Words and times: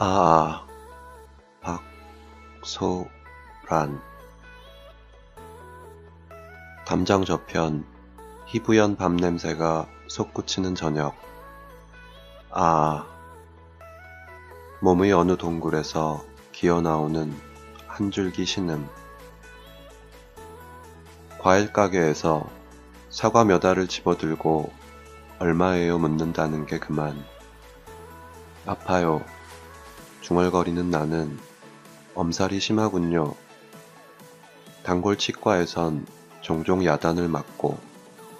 아, 0.00 0.64
박소란. 2.60 4.00
담장 6.86 7.24
저편, 7.24 7.84
희부연 8.46 8.94
밤냄새가 8.94 9.88
솟구치는 10.06 10.76
저녁. 10.76 11.16
아, 12.52 13.08
몸의 14.80 15.12
어느 15.14 15.36
동굴에서 15.36 16.24
기어나오는 16.52 17.34
한 17.88 18.10
줄기 18.12 18.44
신음. 18.44 18.88
과일 21.40 21.72
가게에서 21.72 22.48
사과 23.10 23.42
몇 23.44 23.64
알을 23.64 23.88
집어들고 23.88 24.72
얼마예요 25.40 25.98
묻는다는 25.98 26.66
게 26.66 26.78
그만. 26.78 27.20
아파요. 28.64 29.24
중얼거리는 30.20 30.90
나는 30.90 31.38
엄살이 32.14 32.60
심하군요. 32.60 33.34
단골 34.82 35.16
치과에선 35.16 36.06
종종 36.40 36.84
야단을 36.84 37.28
맞고 37.28 37.78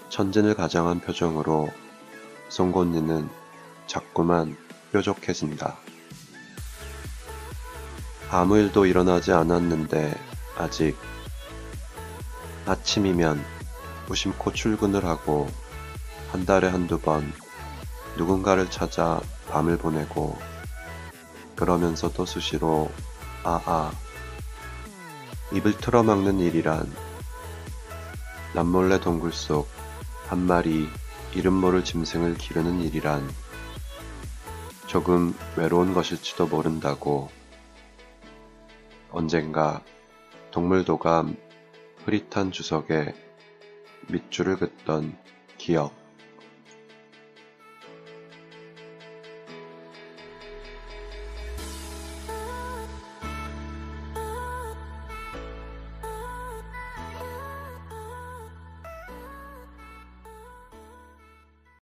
천진을 0.09 0.55
가장한 0.55 1.01
표정으로 1.01 1.71
송곳니는 2.49 3.29
자꾸만 3.87 4.57
뾰족해진다. 4.93 5.77
아무 8.31 8.59
일도 8.59 8.87
일어나지 8.87 9.33
않았는데 9.33 10.15
아직 10.57 10.97
아침이면 12.67 13.43
무심코 14.07 14.53
출근을 14.53 15.05
하고 15.05 15.49
한 16.31 16.45
달에 16.45 16.69
한두 16.69 16.99
번 16.99 17.33
누군가를 18.17 18.71
찾아 18.71 19.21
밤을 19.49 19.79
보내고 19.79 20.37
그러면서도 21.59 22.25
수시로 22.25 22.91
아아 23.45 23.93
입을 25.53 25.77
틀어막는 25.77 26.41
일이란 26.41 26.91
남몰래 28.55 29.01
동굴 29.01 29.33
속 29.33 29.79
한 30.29 30.41
마리 30.41 30.87
이름 31.35 31.55
모를 31.55 31.83
짐승을 31.83 32.35
기르는 32.35 32.83
일이란 32.83 33.27
조금 34.87 35.35
외로운 35.57 35.95
것일지도 35.95 36.49
모른다고 36.49 37.31
언젠가 39.11 39.83
동물도감 40.51 41.35
흐릿한 42.05 42.53
주석에 42.53 43.15
밑줄을 44.09 44.59
긋던 44.59 45.17
기억 45.57 45.95